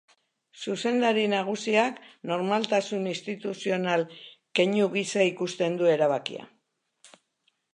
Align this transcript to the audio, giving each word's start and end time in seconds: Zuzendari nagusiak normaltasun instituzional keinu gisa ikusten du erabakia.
Zuzendari 0.59 1.25
nagusiak 1.33 1.99
normaltasun 2.31 3.05
instituzional 3.11 4.07
keinu 4.61 4.89
gisa 4.97 5.29
ikusten 5.33 5.81
du 5.83 5.91
erabakia. 5.99 6.49